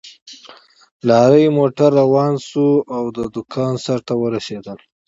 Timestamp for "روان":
2.01-2.33